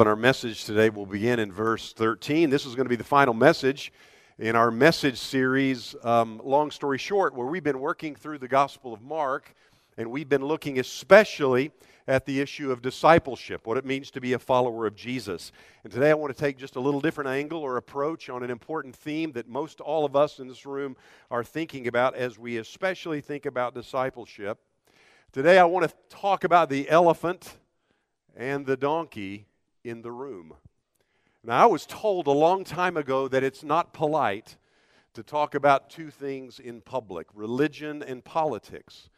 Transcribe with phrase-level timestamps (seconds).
[0.00, 2.48] And our message today will begin in verse 13.
[2.48, 3.92] This is going to be the final message
[4.38, 8.94] in our message series, um, Long Story Short, where we've been working through the Gospel
[8.94, 9.54] of Mark,
[9.98, 11.70] and we've been looking especially
[12.08, 15.52] at the issue of discipleship, what it means to be a follower of Jesus.
[15.84, 18.50] And today I want to take just a little different angle or approach on an
[18.50, 20.96] important theme that most all of us in this room
[21.30, 24.60] are thinking about as we especially think about discipleship.
[25.30, 27.58] Today I want to talk about the elephant
[28.34, 29.44] and the donkey
[29.84, 30.54] in the room.
[31.42, 34.56] Now, I was told a long time ago that it's not polite
[35.14, 39.08] to talk about two things in public religion and politics.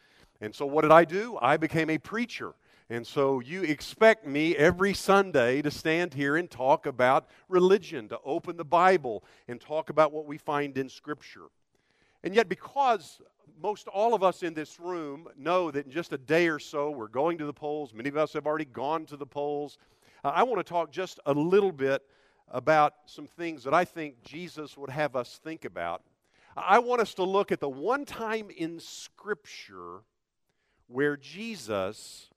[0.40, 1.38] And so, what did I do?
[1.40, 2.54] I became a preacher.
[2.88, 8.18] And so, you expect me every Sunday to stand here and talk about religion, to
[8.24, 11.46] open the Bible and talk about what we find in Scripture.
[12.22, 13.20] And yet, because
[13.60, 16.90] most all of us in this room know that in just a day or so
[16.90, 19.78] we're going to the polls, many of us have already gone to the polls.
[20.24, 22.02] Uh, I want to talk just a little bit
[22.48, 26.02] about some things that I think Jesus would have us think about.
[26.56, 30.02] I want us to look at the one time in Scripture
[30.86, 32.28] where Jesus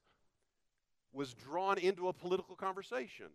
[1.14, 3.28] was drawn into a political conversation.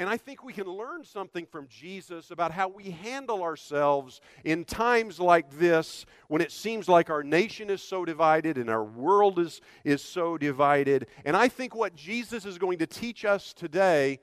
[0.00, 4.64] And I think we can learn something from Jesus about how we handle ourselves in
[4.64, 9.38] times like this when it seems like our nation is so divided and our world
[9.38, 11.06] is, is so divided.
[11.26, 14.20] And I think what Jesus is going to teach us today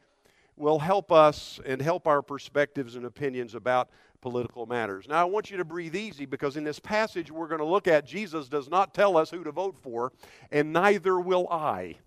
[0.55, 5.05] will help us and help our perspectives and opinions about political matters.
[5.07, 7.87] Now, I want you to breathe easy because in this passage we're going to look
[7.87, 10.11] at, Jesus does not tell us who to vote for,
[10.51, 11.97] and neither will I.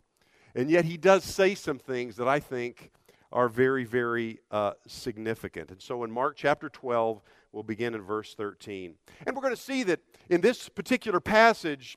[0.57, 2.91] And yet he does say some things that I think
[3.33, 5.71] are very, very uh, significant.
[5.71, 8.95] And so in Mark chapter 12, we'll begin in verse 13.
[9.27, 11.97] And we're going to see that in this particular passage,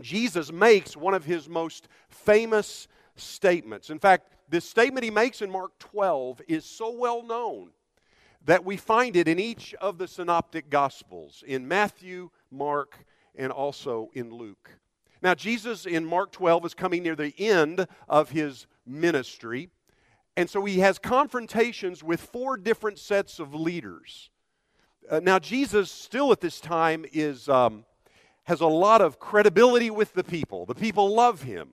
[0.00, 3.90] Jesus makes one of his most famous statements.
[3.90, 7.70] In fact, this statement he makes in Mark 12 is so well known
[8.44, 14.10] that we find it in each of the synoptic gospels in Matthew, Mark, and also
[14.14, 14.78] in Luke.
[15.22, 19.70] Now, Jesus in Mark 12 is coming near the end of his ministry.
[20.36, 24.30] And so he has confrontations with four different sets of leaders.
[25.10, 27.84] Uh, now, Jesus, still at this time, is, um,
[28.44, 30.66] has a lot of credibility with the people.
[30.66, 31.70] The people love him.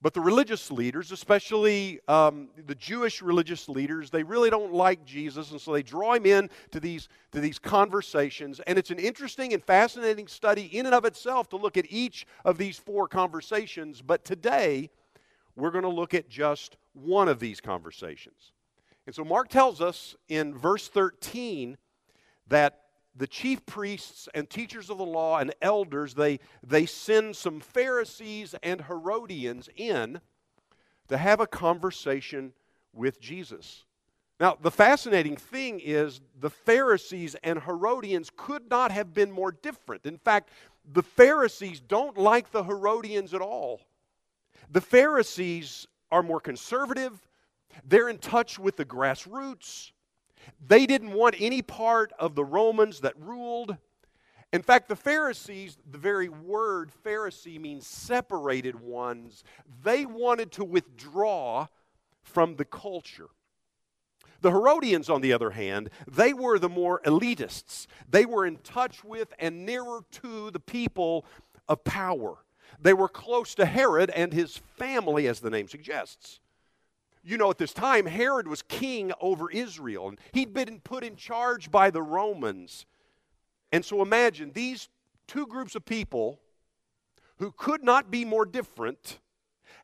[0.00, 5.50] But the religious leaders, especially um, the Jewish religious leaders, they really don't like Jesus,
[5.50, 8.60] and so they draw him in to these, to these conversations.
[8.68, 12.26] And it's an interesting and fascinating study in and of itself to look at each
[12.44, 14.00] of these four conversations.
[14.00, 14.90] But today,
[15.56, 18.52] we're going to look at just one of these conversations.
[19.06, 21.78] And so Mark tells us in verse 13
[22.48, 22.80] that
[23.16, 28.54] the chief priests and teachers of the law and elders they, they send some pharisees
[28.62, 30.20] and herodians in
[31.08, 32.52] to have a conversation
[32.92, 33.84] with jesus.
[34.38, 40.06] Now the fascinating thing is the pharisees and herodians could not have been more different.
[40.06, 40.50] In fact
[40.92, 43.80] the pharisees don't like the herodians at all.
[44.70, 47.28] The Pharisees are more conservative,
[47.84, 49.92] they're in touch with the grassroots.
[50.66, 53.76] They didn't want any part of the Romans that ruled.
[54.52, 59.44] In fact, the Pharisees, the very word Pharisee means separated ones,
[59.82, 61.66] they wanted to withdraw
[62.22, 63.28] from the culture.
[64.40, 67.86] The Herodians, on the other hand, they were the more elitists.
[68.08, 71.26] They were in touch with and nearer to the people
[71.68, 72.38] of power.
[72.80, 76.40] They were close to Herod and his family, as the name suggests.
[77.22, 81.16] You know, at this time, Herod was king over Israel, and he'd been put in
[81.16, 82.86] charge by the Romans.
[83.72, 84.88] And so imagine these
[85.26, 86.40] two groups of people
[87.38, 89.18] who could not be more different,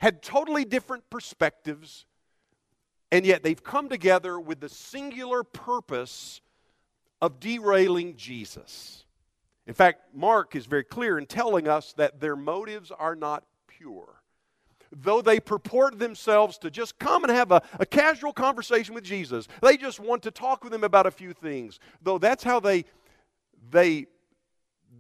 [0.01, 2.07] had totally different perspectives,
[3.13, 6.41] and yet they've come together with the singular purpose
[7.21, 9.04] of derailing Jesus.
[9.67, 14.21] In fact, Mark is very clear in telling us that their motives are not pure.
[14.93, 19.49] Though they purport themselves to just come and have a, a casual conversation with Jesus,
[19.61, 21.81] they just want to talk with him about a few things.
[22.03, 22.85] Though that's how they,
[23.71, 24.07] they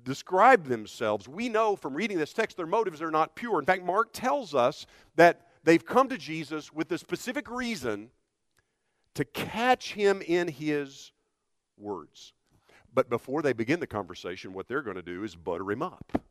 [0.03, 3.61] describe themselves, we know from reading this text their motives are not pure.
[3.61, 4.87] In fact, Mark tells us
[5.17, 8.11] that they've come to Jesus with the specific reason
[9.15, 11.13] to catch him in his
[11.77, 12.33] words.
[12.95, 16.23] But before they begin the conversation, what they're going to do is butter him up.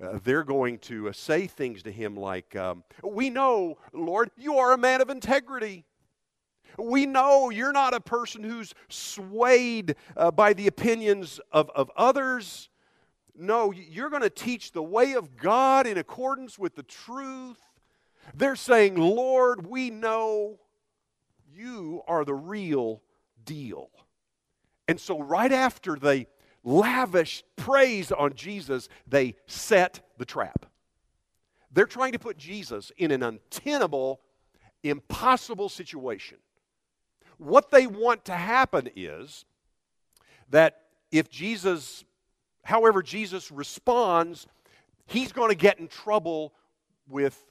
[0.00, 4.58] Uh, they're going to uh, say things to him like, um, We know, Lord, you
[4.58, 5.84] are a man of integrity.
[6.78, 12.68] We know you're not a person who's swayed uh, by the opinions of, of others.
[13.36, 17.58] No, you're going to teach the way of God in accordance with the truth.
[18.34, 20.60] They're saying, Lord, we know
[21.52, 23.02] you are the real
[23.44, 23.90] deal.
[24.88, 26.26] And so, right after they
[26.64, 30.66] lavish praise on Jesus, they set the trap.
[31.70, 34.20] They're trying to put Jesus in an untenable,
[34.82, 36.38] impossible situation.
[37.36, 39.44] What they want to happen is
[40.50, 40.80] that
[41.12, 42.04] if Jesus,
[42.64, 44.46] however, Jesus responds,
[45.06, 46.54] he's going to get in trouble
[47.06, 47.44] with,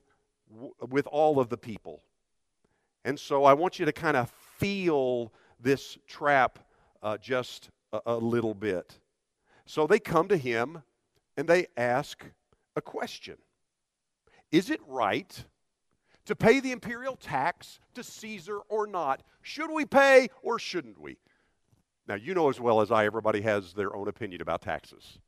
[0.90, 2.02] with all of the people.
[3.06, 6.60] And so I want you to kind of feel this trap
[7.02, 9.00] uh, just a, a little bit.
[9.66, 10.84] So they come to him
[11.36, 12.26] and they ask
[12.76, 13.38] a question
[14.52, 15.46] Is it right
[16.26, 19.24] to pay the imperial tax to Caesar or not?
[19.42, 21.18] Should we pay or shouldn't we?
[22.08, 25.20] Now, you know as well as I, everybody has their own opinion about taxes.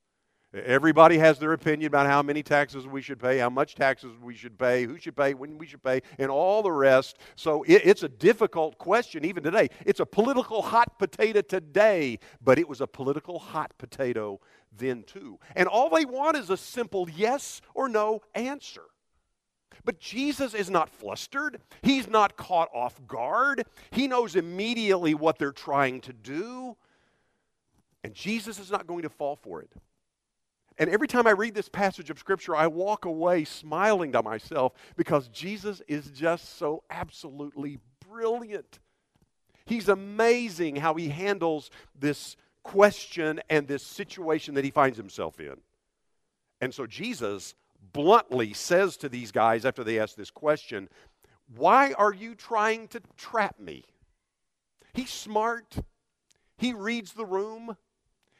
[0.51, 4.33] Everybody has their opinion about how many taxes we should pay, how much taxes we
[4.33, 7.17] should pay, who should pay, when we should pay, and all the rest.
[7.35, 9.69] So it, it's a difficult question even today.
[9.85, 14.39] It's a political hot potato today, but it was a political hot potato
[14.75, 15.39] then too.
[15.55, 18.83] And all they want is a simple yes or no answer.
[19.85, 21.61] But Jesus is not flustered.
[21.83, 23.65] He's not caught off guard.
[23.91, 26.75] He knows immediately what they're trying to do.
[28.03, 29.71] And Jesus is not going to fall for it.
[30.79, 34.71] And every time I read this passage of Scripture, I walk away smiling to myself
[34.95, 37.79] because Jesus is just so absolutely
[38.09, 38.79] brilliant.
[39.65, 45.57] He's amazing how he handles this question and this situation that he finds himself in.
[46.61, 47.55] And so Jesus
[47.91, 50.87] bluntly says to these guys after they ask this question,
[51.55, 53.83] Why are you trying to trap me?
[54.93, 55.77] He's smart,
[56.57, 57.75] he reads the room,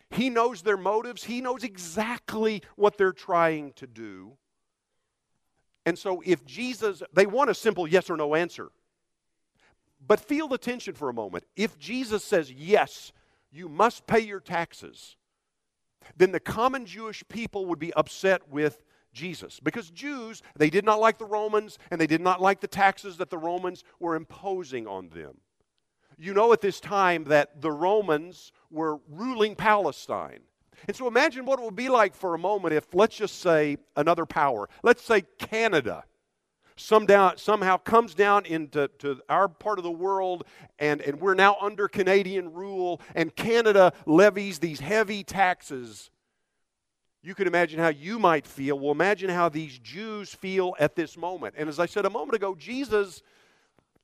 [0.09, 4.33] he knows their motives, he knows exactly what they're trying to do.
[5.85, 8.69] And so, if Jesus, they want a simple yes or no answer.
[10.05, 11.45] But feel the tension for a moment.
[11.55, 13.11] If Jesus says, yes,
[13.51, 15.17] you must pay your taxes,
[16.15, 18.83] then the common Jewish people would be upset with
[19.13, 19.59] Jesus.
[19.59, 23.17] Because Jews, they did not like the Romans and they did not like the taxes
[23.17, 25.39] that the Romans were imposing on them.
[26.17, 30.39] You know at this time that the Romans were ruling Palestine.
[30.87, 33.77] And so imagine what it would be like for a moment if, let's just say,
[33.95, 36.05] another power, let's say Canada,
[36.77, 40.45] some down, somehow comes down into to our part of the world,
[40.77, 46.09] and, and we're now under Canadian rule, and Canada levies these heavy taxes
[47.21, 48.79] you can imagine how you might feel.
[48.79, 51.55] Well, imagine how these Jews feel at this moment.
[51.57, 53.21] And as I said a moment ago, Jesus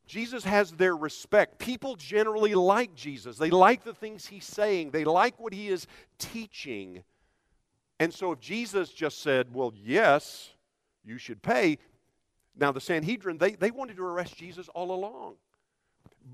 [0.05, 1.57] Jesus has their respect.
[1.57, 3.37] People generally like Jesus.
[3.37, 4.91] They like the things he's saying.
[4.91, 5.87] They like what he is
[6.19, 7.03] teaching.
[7.99, 10.51] And so if Jesus just said, "Well, yes,
[11.03, 11.77] you should pay."
[12.55, 15.35] Now the Sanhedrin, they, they wanted to arrest Jesus all along.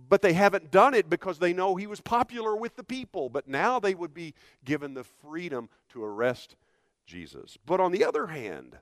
[0.08, 3.30] But they haven't done it because they know he was popular with the people.
[3.30, 4.34] But now they would be
[4.64, 6.56] given the freedom to arrest
[7.06, 7.58] Jesus.
[7.66, 8.78] But on the other hand,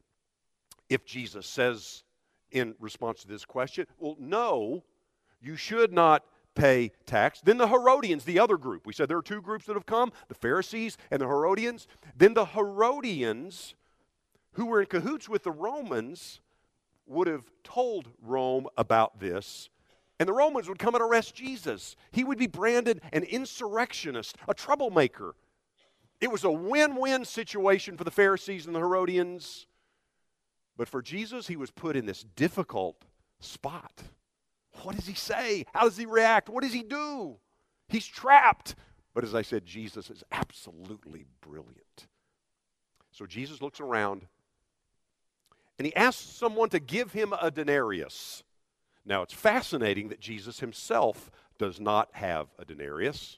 [0.90, 2.04] if Jesus says
[2.52, 4.84] in response to this question, well, no,
[5.42, 6.24] you should not
[6.56, 7.42] pay tax.
[7.42, 10.12] Then the Herodians, the other group, we said there are two groups that have come
[10.28, 11.88] the Pharisees and the Herodians.
[12.16, 13.76] Then the Herodians,
[14.54, 16.42] who were in cahoots with the Romans,
[17.06, 19.70] would have told Rome about this.
[20.20, 21.96] And the Romans would come and arrest Jesus.
[22.12, 25.36] He would be branded an insurrectionist, a troublemaker.
[26.20, 29.66] It was a win win situation for the Pharisees and the Herodians.
[30.80, 33.04] But for Jesus, he was put in this difficult
[33.42, 34.02] spot.
[34.84, 35.66] What does he say?
[35.74, 36.48] How does he react?
[36.48, 37.36] What does he do?
[37.90, 38.76] He's trapped.
[39.14, 42.08] But as I said, Jesus is absolutely brilliant.
[43.12, 44.26] So Jesus looks around
[45.78, 48.44] and he asks someone to give him a denarius.
[49.06, 53.38] Now, it's fascinating that Jesus himself does not have a denarius.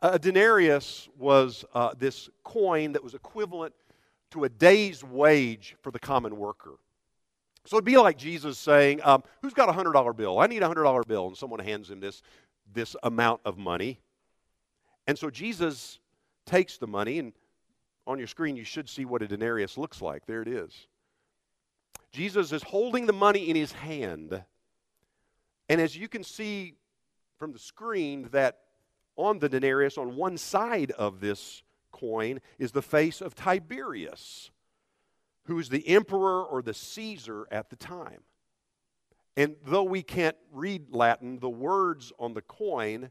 [0.00, 3.74] A denarius was uh, this coin that was equivalent
[4.30, 6.78] to a day's wage for the common worker.
[7.64, 10.38] So it'd be like Jesus saying, um, Who's got a $100 bill?
[10.38, 11.28] I need a $100 bill.
[11.28, 12.22] And someone hands him this,
[12.72, 14.00] this amount of money.
[15.06, 15.98] And so Jesus
[16.46, 17.32] takes the money, and
[18.06, 20.24] on your screen, you should see what a denarius looks like.
[20.26, 20.86] There it is.
[22.10, 24.42] Jesus is holding the money in his hand.
[25.68, 26.74] And as you can see
[27.38, 28.60] from the screen, that
[29.16, 31.62] on the denarius, on one side of this
[31.98, 34.50] coin, is the face of Tiberius,
[35.44, 38.20] who is the emperor or the Caesar at the time.
[39.36, 43.10] And though we can't read Latin, the words on the coin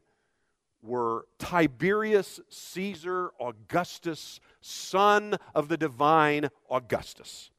[0.82, 7.50] were Tiberius Caesar Augustus, son of the divine Augustus.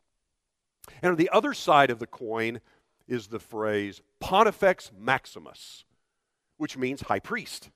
[1.01, 2.61] And on the other side of the coin
[3.07, 5.83] is the phrase Pontifex Maximus,
[6.57, 7.69] which means high priest.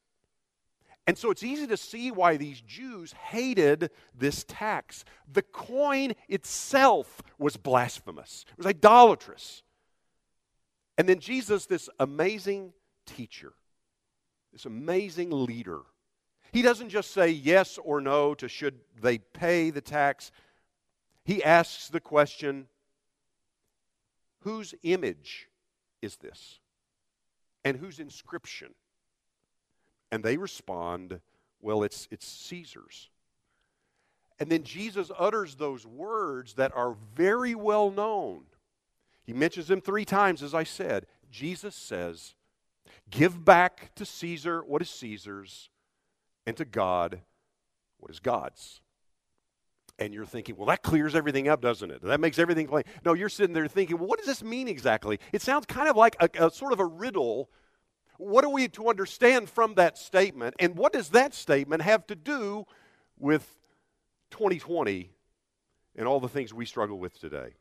[1.06, 5.04] And so it's easy to see why these Jews hated this tax.
[5.32, 9.64] The coin itself was blasphemous, it was idolatrous.
[10.98, 12.72] And then Jesus, this amazing
[13.06, 13.54] teacher,
[14.52, 15.82] this amazing leader,
[16.52, 20.32] he doesn't just say yes or no to should they pay the tax.
[21.26, 22.68] He asks the question
[24.42, 25.50] whose image
[26.02, 26.60] is this?
[27.64, 28.76] And whose inscription?
[30.14, 31.22] And they respond,
[31.60, 33.10] well, it's, it's Caesar's.
[34.38, 38.44] And then Jesus utters those words that are very well known.
[39.24, 41.08] He mentions them three times, as I said.
[41.32, 42.36] Jesus says,
[43.10, 45.72] Give back to Caesar what is Caesar's,
[46.46, 47.22] and to God
[47.98, 48.82] what is God's.
[49.98, 52.04] And you're thinking, well, that clears everything up, doesn't it?
[52.04, 52.84] That makes everything plain.
[53.04, 55.20] No, you're sitting there thinking, well, what does this mean exactly?
[55.32, 57.50] It sounds kind of like a, a sort of a riddle
[58.24, 60.56] what are we to understand from that statement?
[60.60, 62.66] And what does that statement have to do
[63.20, 63.48] with
[64.32, 65.12] 2020
[65.96, 67.54] and all the things we struggle with today?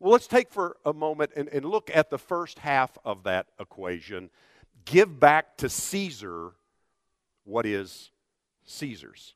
[0.00, 3.46] Well, let's take for a moment and, and look at the first half of that
[3.58, 4.30] equation.
[4.84, 6.52] Give back to Caesar
[7.44, 8.10] what is
[8.64, 9.34] Caesar's.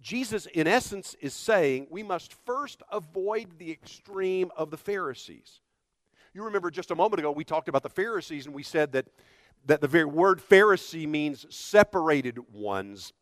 [0.00, 5.60] Jesus, in essence, is saying we must first avoid the extreme of the Pharisees.
[6.34, 9.06] You remember just a moment ago, we talked about the Pharisees and we said that,
[9.66, 13.12] that the very word Pharisee means separated ones.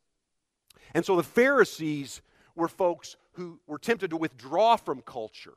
[0.94, 2.22] And so the Pharisees
[2.56, 5.54] were folks who were tempted to withdraw from culture.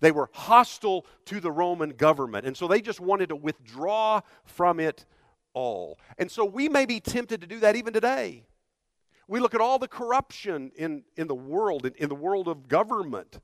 [0.00, 2.44] They were hostile to the Roman government.
[2.44, 5.06] And so they just wanted to withdraw from it
[5.54, 6.00] all.
[6.18, 8.44] And so we may be tempted to do that even today.
[9.28, 12.68] We look at all the corruption in, in the world, in, in the world of
[12.68, 13.40] government.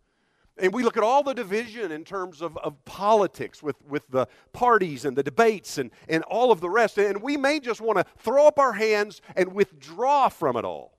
[0.58, 4.26] And we look at all the division in terms of, of politics with, with the
[4.52, 6.98] parties and the debates and, and all of the rest.
[6.98, 10.98] And we may just want to throw up our hands and withdraw from it all.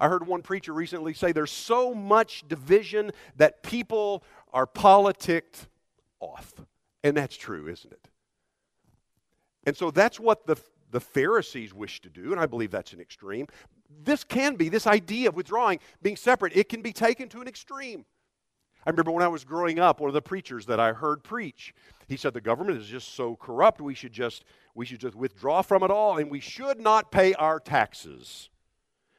[0.00, 5.68] I heard one preacher recently say there's so much division that people are politicked
[6.18, 6.52] off.
[7.04, 8.08] And that's true, isn't it?
[9.66, 10.56] And so that's what the,
[10.90, 13.46] the Pharisees wish to do, and I believe that's an extreme.
[14.02, 17.48] This can be, this idea of withdrawing, being separate, it can be taken to an
[17.48, 18.04] extreme.
[18.86, 21.74] I remember when I was growing up, one of the preachers that I heard preach,
[22.06, 25.62] he said the government is just so corrupt, we should just, we should just withdraw
[25.62, 28.50] from it all, and we should not pay our taxes.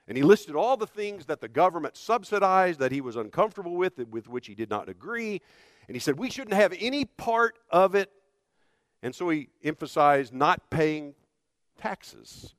[0.07, 3.98] And he listed all the things that the government subsidized that he was uncomfortable with,
[4.10, 5.41] with which he did not agree.
[5.88, 8.12] And he said we shouldn't have any part of it.
[9.01, 11.15] And so he emphasized not paying
[11.79, 12.53] taxes.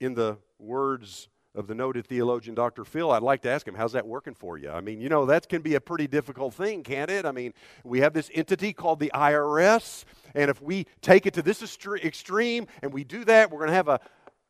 [0.00, 2.84] In the words of the noted theologian Dr.
[2.84, 4.70] Phil, I'd like to ask him, how's that working for you?
[4.70, 7.24] I mean, you know, that can be a pretty difficult thing, can't it?
[7.24, 11.42] I mean, we have this entity called the IRS, and if we take it to
[11.42, 11.62] this
[12.02, 14.00] extreme and we do that, we're going to have a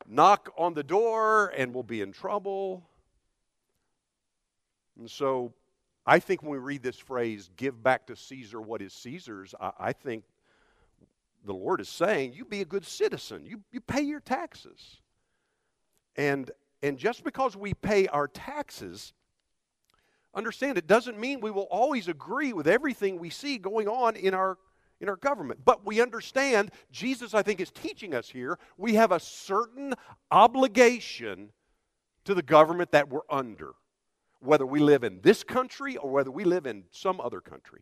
[0.07, 2.83] knock on the door and we'll be in trouble.
[4.97, 5.53] And so
[6.05, 9.71] I think when we read this phrase, give back to Caesar what is Caesar's, I,
[9.79, 10.23] I think
[11.45, 15.01] the Lord is saying, you be a good citizen, you, you pay your taxes.
[16.15, 16.49] And
[16.85, 19.13] and just because we pay our taxes,
[20.35, 24.35] understand it doesn't mean we will always agree with everything we see going on in
[24.35, 24.57] our
[25.01, 25.61] in our government.
[25.65, 29.95] But we understand Jesus I think is teaching us here, we have a certain
[30.29, 31.49] obligation
[32.23, 33.73] to the government that we're under,
[34.39, 37.81] whether we live in this country or whether we live in some other country.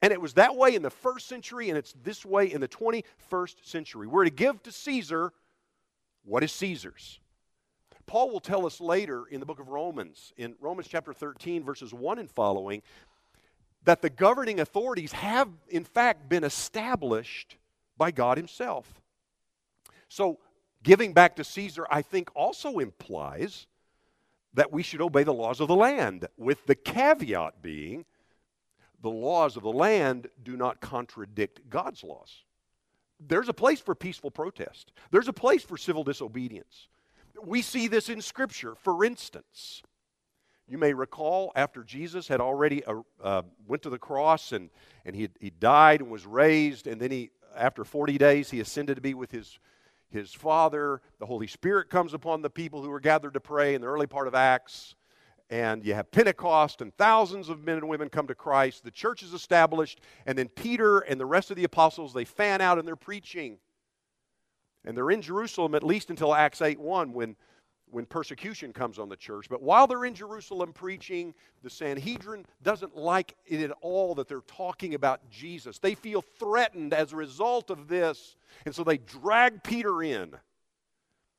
[0.00, 2.68] And it was that way in the first century, and it's this way in the
[2.68, 4.06] 21st century.
[4.06, 5.32] We're to give to Caesar
[6.24, 7.20] what is Caesar's.
[8.08, 11.94] Paul will tell us later in the book of Romans, in Romans chapter 13, verses
[11.94, 12.82] 1 and following,
[13.84, 17.56] that the governing authorities have, in fact, been established
[17.96, 19.00] by God Himself.
[20.08, 20.38] So,
[20.82, 23.66] giving back to Caesar, I think, also implies
[24.54, 28.06] that we should obey the laws of the land, with the caveat being
[29.02, 32.42] the laws of the land do not contradict God's laws.
[33.20, 36.88] There's a place for peaceful protest, there's a place for civil disobedience.
[37.42, 38.74] We see this in Scripture.
[38.74, 39.82] For instance,
[40.68, 44.68] you may recall after Jesus had already uh, uh, went to the cross and,
[45.04, 48.96] and he, he died and was raised, and then he, after 40 days, he ascended
[48.96, 49.58] to be with his,
[50.10, 51.00] his Father.
[51.20, 54.06] The Holy Spirit comes upon the people who were gathered to pray in the early
[54.06, 54.94] part of Acts.
[55.50, 58.84] And you have Pentecost, and thousands of men and women come to Christ.
[58.84, 62.60] The church is established, and then Peter and the rest of the apostles, they fan
[62.60, 63.58] out in their preaching.
[64.88, 67.36] And they're in Jerusalem at least until Acts 8 1 when,
[67.90, 69.46] when persecution comes on the church.
[69.50, 74.40] But while they're in Jerusalem preaching, the Sanhedrin doesn't like it at all that they're
[74.40, 75.78] talking about Jesus.
[75.78, 78.34] They feel threatened as a result of this.
[78.64, 80.34] And so they drag Peter in.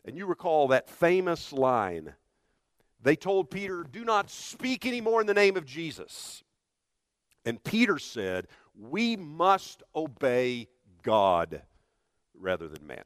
[0.06, 2.14] And you recall that famous line.
[3.02, 6.44] They told Peter, Do not speak anymore in the name of Jesus.
[7.46, 10.68] And Peter said, We must obey
[11.02, 11.64] God
[12.36, 13.06] rather than man.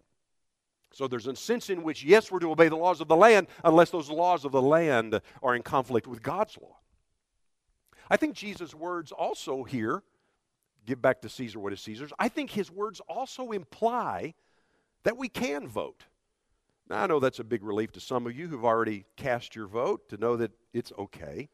[0.93, 3.47] So there's a sense in which, yes, we're to obey the laws of the land
[3.63, 6.77] unless those laws of the land are in conflict with God's law.
[8.09, 10.03] I think Jesus' words also here,
[10.85, 14.35] give back to Caesar what is Caesar's, I think his words also imply
[15.03, 16.03] that we can vote.
[16.89, 19.67] Now, I know that's a big relief to some of you who've already cast your
[19.67, 21.49] vote to know that it's okay.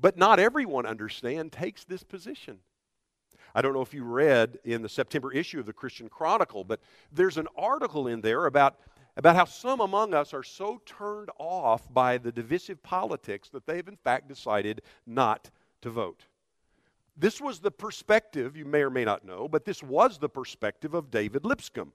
[0.00, 2.58] But not everyone, understand, takes this position.
[3.54, 6.80] I don't know if you read in the September issue of the Christian Chronicle, but
[7.12, 8.78] there's an article in there about,
[9.16, 13.88] about how some among us are so turned off by the divisive politics that they've
[13.88, 15.50] in fact decided not
[15.82, 16.24] to vote.
[17.16, 20.94] This was the perspective, you may or may not know, but this was the perspective
[20.94, 21.92] of David Lipscomb.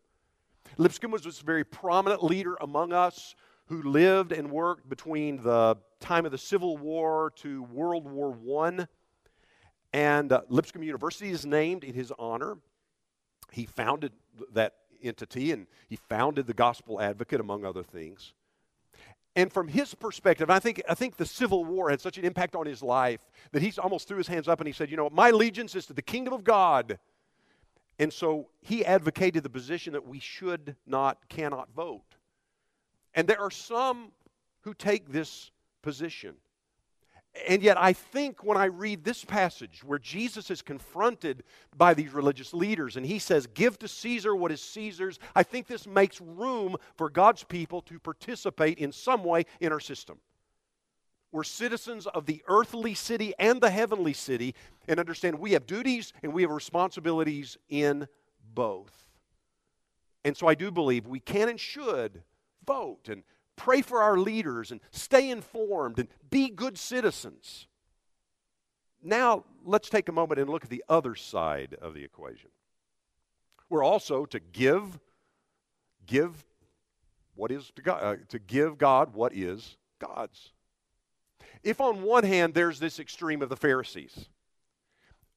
[0.77, 3.36] Lipscomb was this very prominent leader among us
[3.67, 8.86] who lived and worked between the time of the Civil War to World War I.
[9.94, 12.58] And uh, Lipscomb University is named in his honor.
[13.52, 14.12] He founded
[14.54, 14.74] that
[15.04, 18.34] entity and he founded the Gospel Advocate, among other things.
[19.36, 22.56] And from his perspective, I think, I think the Civil War had such an impact
[22.56, 23.22] on his life
[23.52, 25.86] that he almost threw his hands up and he said, You know, my allegiance is
[25.88, 27.00] to the kingdom of God.
[28.00, 32.16] And so he advocated the position that we should not, cannot vote.
[33.14, 34.12] And there are some
[34.62, 36.36] who take this position.
[37.48, 41.44] And yet, I think when I read this passage where Jesus is confronted
[41.75, 45.66] by these religious leaders and he says, Give to Caesar what is Caesar's, I think
[45.66, 50.20] this makes room for God's people to participate in some way in our system.
[51.32, 54.54] We're citizens of the earthly city and the heavenly city
[54.88, 58.08] and understand we have duties and we have responsibilities in
[58.54, 58.94] both.
[60.24, 62.22] And so I do believe we can and should
[62.63, 63.24] vote and
[63.55, 67.68] pray for our leaders and stay informed and be good citizens.
[69.01, 72.50] Now, let's take a moment and look at the other side of the equation.
[73.70, 75.00] We're also to give,
[76.05, 76.46] give
[77.35, 80.51] what is to God, uh, to give God what is God's.
[81.63, 84.29] If on one hand there's this extreme of the Pharisees,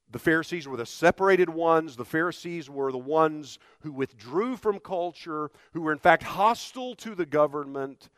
[0.09, 1.95] the Pharisees were the separated ones.
[1.95, 7.13] The Pharisees were the ones who withdrew from culture, who were in fact hostile to
[7.13, 8.09] the government.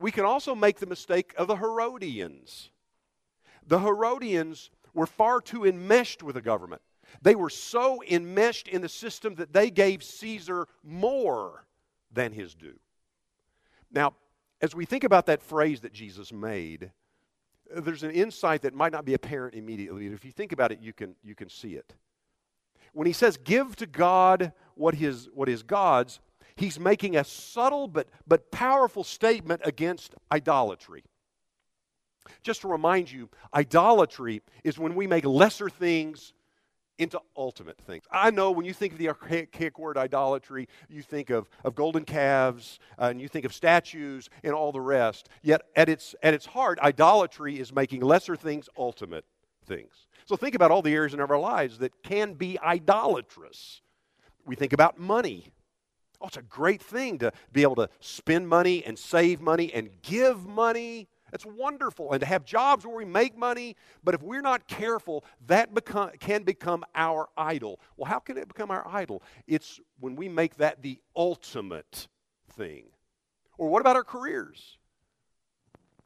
[0.00, 2.70] We can also make the mistake of the Herodians.
[3.66, 6.80] The Herodians were far too enmeshed with the government.
[7.20, 11.66] They were so enmeshed in the system that they gave Caesar more
[12.10, 12.78] than his due.
[13.90, 14.14] Now,
[14.60, 16.90] as we think about that phrase that Jesus made,
[17.76, 20.08] there's an insight that might not be apparent immediately.
[20.08, 21.94] but If you think about it, you can, you can see it.
[22.92, 26.20] When he says, give to God what is, what is God's,
[26.56, 31.04] he's making a subtle but, but powerful statement against idolatry.
[32.42, 36.32] Just to remind you, idolatry is when we make lesser things
[36.98, 38.04] into ultimate things.
[38.10, 42.04] I know when you think of the archaic word idolatry, you think of, of golden
[42.04, 45.28] calves uh, and you think of statues and all the rest.
[45.42, 49.24] Yet at its, at its heart, idolatry is making lesser things ultimate
[49.64, 50.06] things.
[50.26, 53.80] So think about all the areas in our lives that can be idolatrous.
[54.44, 55.52] We think about money.
[56.20, 59.90] Oh, it's a great thing to be able to spend money and save money and
[60.02, 61.08] give money.
[61.32, 62.12] It's wonderful.
[62.12, 66.10] And to have jobs where we make money, but if we're not careful, that become,
[66.18, 67.80] can become our idol.
[67.96, 69.22] Well, how can it become our idol?
[69.46, 72.08] It's when we make that the ultimate
[72.52, 72.84] thing.
[73.58, 74.78] Or what about our careers?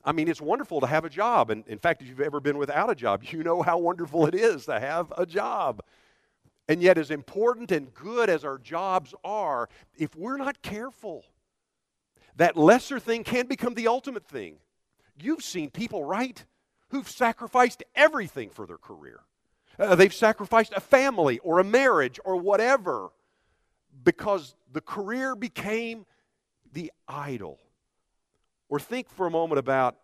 [0.04, 1.50] I mean, it's wonderful to have a job.
[1.50, 4.34] And in fact, if you've ever been without a job, you know how wonderful it
[4.34, 5.82] is to have a job.
[6.68, 11.24] And yet, as important and good as our jobs are, if we're not careful,
[12.36, 14.56] that lesser thing can become the ultimate thing.
[15.22, 16.44] You've seen people, right,
[16.88, 19.20] who've sacrificed everything for their career.
[19.78, 23.10] Uh, they've sacrificed a family or a marriage or whatever
[24.02, 26.06] because the career became
[26.72, 27.60] the idol.
[28.68, 29.96] Or think for a moment about,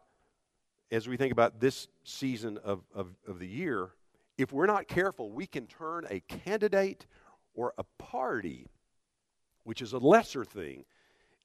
[0.90, 3.90] as we think about this season of, of, of the year,
[4.36, 7.06] if we're not careful, we can turn a candidate
[7.54, 8.68] or a party,
[9.64, 10.84] which is a lesser thing,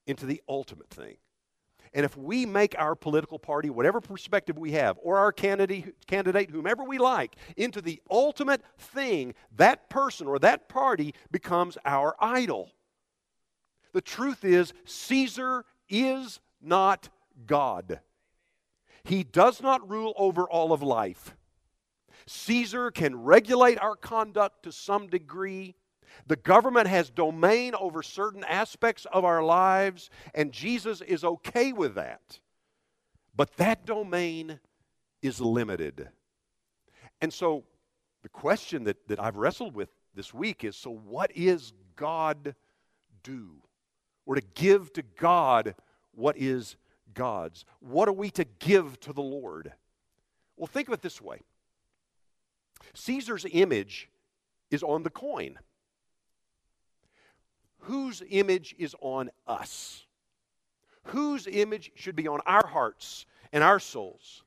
[0.05, 1.15] into the ultimate thing.
[1.93, 6.49] And if we make our political party, whatever perspective we have, or our candidate, candidate,
[6.49, 12.71] whomever we like, into the ultimate thing, that person or that party becomes our idol.
[13.93, 17.09] The truth is, Caesar is not
[17.45, 17.99] God.
[19.03, 21.35] He does not rule over all of life.
[22.25, 25.75] Caesar can regulate our conduct to some degree.
[26.27, 31.95] The government has domain over certain aspects of our lives, and Jesus is okay with
[31.95, 32.39] that.
[33.35, 34.59] But that domain
[35.21, 36.09] is limited.
[37.21, 37.63] And so
[38.21, 42.55] the question that, that I've wrestled with this week is so, what is God
[43.23, 43.55] do?
[44.25, 45.75] Or to give to God
[46.11, 46.75] what is
[47.13, 47.65] God's.
[47.79, 49.73] What are we to give to the Lord?
[50.57, 51.39] Well, think of it this way
[52.93, 54.09] Caesar's image
[54.71, 55.57] is on the coin.
[57.83, 60.05] Whose image is on us?
[61.07, 64.43] Whose image should be on our hearts and our souls?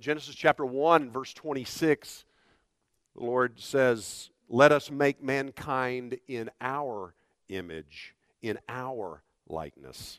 [0.00, 2.24] Genesis chapter 1, verse 26,
[3.14, 7.14] the Lord says, Let us make mankind in our
[7.48, 10.18] image, in our likeness.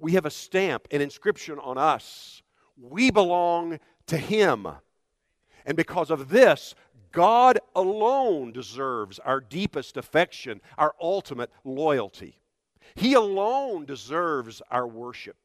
[0.00, 2.42] We have a stamp, an inscription on us.
[2.76, 4.66] We belong to Him.
[5.64, 6.74] And because of this,
[7.12, 12.40] God alone deserves our deepest affection, our ultimate loyalty.
[12.94, 15.36] He alone deserves our worship.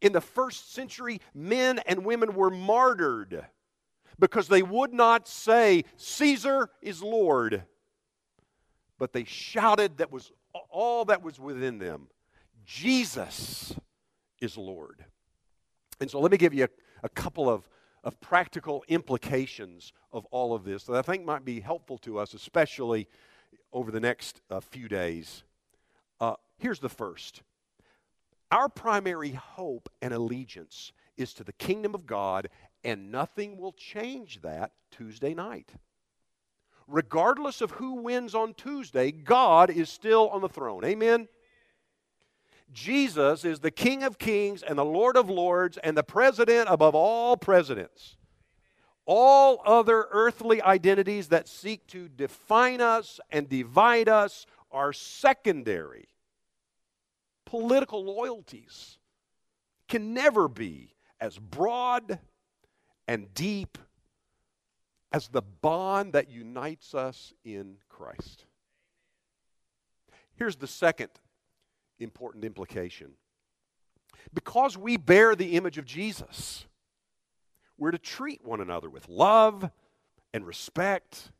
[0.00, 3.46] In the first century, men and women were martyred
[4.18, 7.64] because they would not say, Caesar is Lord,
[8.98, 10.32] but they shouted that was
[10.70, 12.08] all that was within them
[12.64, 13.74] Jesus
[14.40, 15.04] is Lord.
[16.00, 16.68] And so let me give you a,
[17.04, 17.68] a couple of,
[18.06, 22.34] of practical implications of all of this that I think might be helpful to us,
[22.34, 23.08] especially
[23.72, 25.42] over the next uh, few days.
[26.20, 27.42] Uh, here's the first
[28.52, 32.48] Our primary hope and allegiance is to the kingdom of God,
[32.84, 35.72] and nothing will change that Tuesday night.
[36.86, 40.84] Regardless of who wins on Tuesday, God is still on the throne.
[40.84, 41.26] Amen?
[42.72, 46.94] Jesus is the King of kings and the Lord of lords and the president above
[46.94, 48.16] all presidents.
[49.06, 56.08] All other earthly identities that seek to define us and divide us are secondary.
[57.44, 58.98] Political loyalties
[59.88, 62.18] can never be as broad
[63.06, 63.78] and deep
[65.12, 68.44] as the bond that unites us in Christ.
[70.34, 71.10] Here's the second
[71.98, 73.12] important implication.
[74.34, 76.66] Because we bear the image of Jesus,
[77.78, 79.70] we're to treat one another with love
[80.32, 81.30] and respect,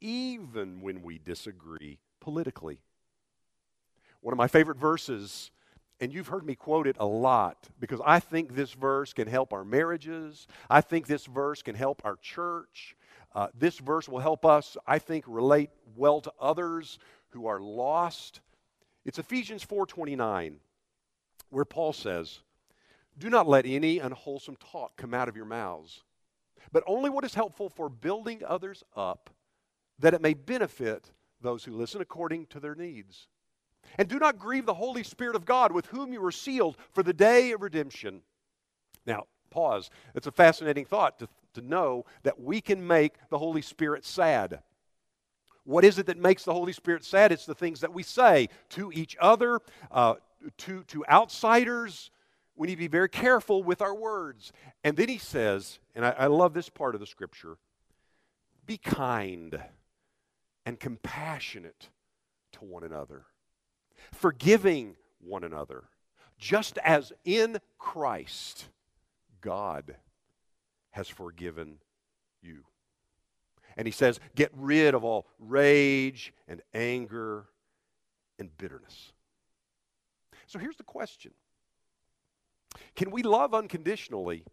[0.00, 2.80] even when we disagree politically.
[4.20, 5.50] One of my favorite verses,
[6.00, 9.52] and you've heard me quote it a lot because I think this verse can help
[9.52, 10.46] our marriages.
[10.68, 12.96] I think this verse can help our church.
[13.34, 16.98] Uh, this verse will help us, I think, relate well to others
[17.30, 18.40] who are lost
[19.06, 20.60] it's Ephesians 4:29
[21.48, 22.40] where Paul says,
[23.16, 26.02] "Do not let any unwholesome talk come out of your mouths,
[26.72, 29.30] but only what is helpful for building others up,
[30.00, 33.28] that it may benefit those who listen according to their needs.
[33.96, 37.04] And do not grieve the Holy Spirit of God, with whom you were sealed for
[37.04, 38.24] the day of redemption."
[39.06, 39.88] Now, pause.
[40.16, 44.64] It's a fascinating thought to, to know that we can make the Holy Spirit sad.
[45.66, 47.32] What is it that makes the Holy Spirit sad?
[47.32, 50.14] It's the things that we say to each other, uh,
[50.58, 52.12] to, to outsiders.
[52.54, 54.52] We need to be very careful with our words.
[54.84, 57.58] And then he says, and I, I love this part of the scripture
[58.64, 59.60] be kind
[60.64, 61.88] and compassionate
[62.52, 63.26] to one another,
[64.12, 65.84] forgiving one another,
[66.38, 68.66] just as in Christ
[69.40, 69.96] God
[70.90, 71.78] has forgiven
[72.42, 72.64] you.
[73.76, 77.46] And he says, get rid of all rage and anger
[78.38, 79.12] and bitterness.
[80.46, 81.32] So here's the question
[82.94, 84.44] Can we love unconditionally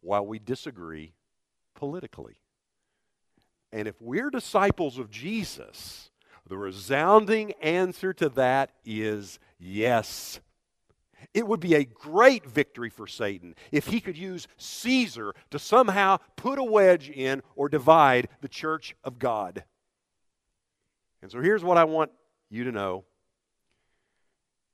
[0.00, 1.14] while we disagree
[1.74, 2.40] politically?
[3.72, 6.10] And if we're disciples of Jesus,
[6.48, 10.40] the resounding answer to that is yes.
[11.34, 16.18] It would be a great victory for Satan if he could use Caesar to somehow
[16.36, 19.64] put a wedge in or divide the church of God.
[21.22, 22.10] And so here's what I want
[22.50, 23.04] you to know.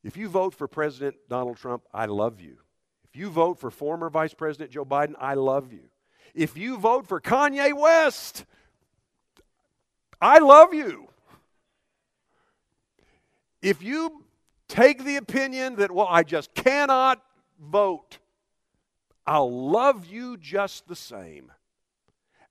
[0.03, 2.59] If you vote for President Donald Trump, I love you.
[3.05, 5.89] If you vote for former Vice President Joe Biden, I love you.
[6.35, 8.45] If you vote for Kanye West,
[10.21, 11.09] I love you.
[13.63, 14.24] If you
[14.75, 17.23] take the opinion that, well, I just cannot
[17.61, 18.19] vote,
[19.27, 21.53] I'll love you just the same.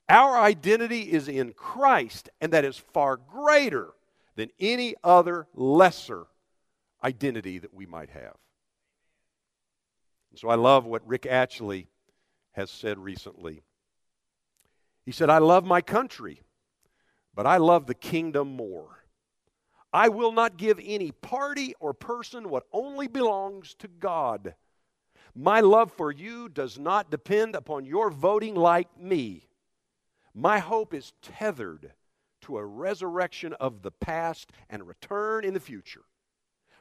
[0.07, 3.89] Our identity is in Christ, and that is far greater
[4.35, 6.25] than any other lesser
[7.03, 8.35] identity that we might have.
[10.35, 11.87] So I love what Rick Atchley
[12.53, 13.61] has said recently.
[15.05, 16.41] He said, I love my country,
[17.35, 19.02] but I love the kingdom more.
[19.93, 24.55] I will not give any party or person what only belongs to God.
[25.35, 29.47] My love for you does not depend upon your voting like me.
[30.33, 31.93] My hope is tethered
[32.41, 36.03] to a resurrection of the past and return in the future.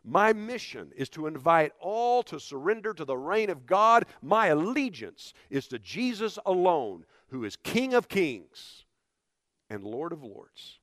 [0.05, 4.07] My mission is to invite all to surrender to the reign of God.
[4.20, 8.85] My allegiance is to Jesus alone, who is King of kings
[9.70, 10.81] and Lord of lords.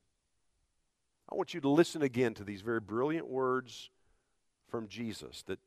[1.32, 3.90] I want you to listen again to these very brilliant words
[4.68, 5.60] from Jesus that,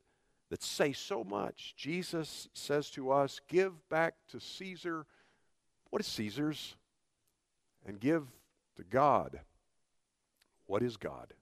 [0.49, 1.73] that say so much.
[1.77, 5.05] Jesus says to us, Give back to Caesar
[5.89, 6.75] what is Caesar's,
[7.85, 8.25] and give
[8.77, 9.39] to God
[10.65, 11.33] what is God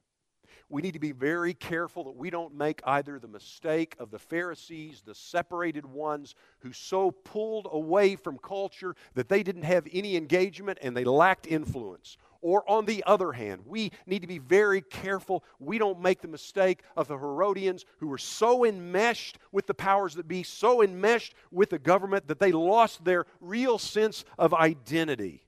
[0.72, 4.20] we need to be very careful that we don't make either the mistake of the
[4.20, 10.16] Pharisees, the separated ones who so pulled away from culture that they didn't have any
[10.16, 12.18] engagement and they lacked influence.
[12.42, 16.28] Or on the other hand, we need to be very careful we don't make the
[16.28, 21.36] mistake of the Herodians who were so enmeshed with the powers that be, so enmeshed
[21.52, 25.46] with the government that they lost their real sense of identity.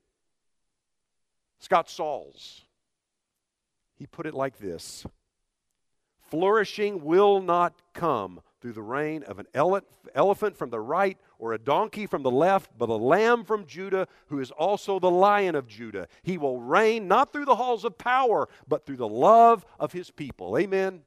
[1.59, 2.65] Scott Sauls
[3.95, 5.05] he put it like this
[6.29, 11.59] Flourishing will not come through the reign of an elephant from the right or a
[11.59, 15.67] donkey from the left, but a lamb from Judah who is also the lion of
[15.67, 16.07] Judah.
[16.21, 20.09] He will reign not through the halls of power, but through the love of his
[20.09, 20.57] people.
[20.57, 21.01] Amen.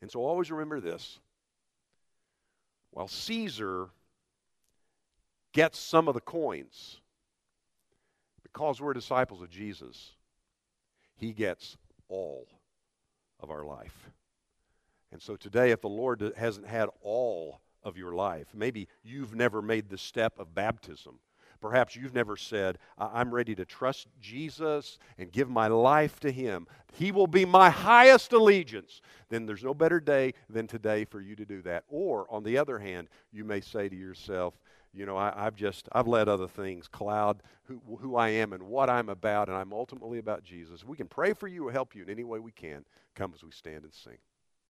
[0.00, 1.18] And so always remember this.
[2.92, 3.88] While Caesar
[5.52, 7.00] gets some of the coins,
[8.44, 10.12] because we're disciples of Jesus,
[11.16, 11.76] he gets
[12.08, 12.46] all
[13.40, 14.10] of our life.
[15.10, 19.62] And so today, if the Lord hasn't had all of your life, maybe you've never
[19.62, 21.18] made the step of baptism.
[21.60, 26.66] Perhaps you've never said, I'm ready to trust Jesus and give my life to Him.
[26.94, 29.02] He will be my highest allegiance.
[29.28, 31.84] Then there's no better day than today for you to do that.
[31.88, 34.54] Or, on the other hand, you may say to yourself,
[34.92, 38.64] you know, I, have just, I've let other things cloud who, who I am and
[38.64, 40.84] what I'm about, and I'm ultimately about Jesus.
[40.84, 42.84] We can pray for you or help you in any way we can.
[43.14, 44.18] Come as we stand and sing.